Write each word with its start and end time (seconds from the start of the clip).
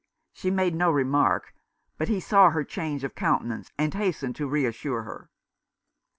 She 0.33 0.49
made 0.49 0.73
no 0.73 0.89
remark, 0.89 1.53
but 1.99 2.07
he 2.07 2.19
saw 2.19 2.49
her 2.49 2.63
change 2.63 3.03
of 3.03 3.13
countenance 3.13 3.71
and 3.77 3.93
hastened 3.93 4.35
to 4.37 4.47
reassure 4.49 5.03
her. 5.03 5.29